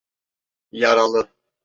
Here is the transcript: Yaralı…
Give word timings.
Yaralı… 0.71 1.27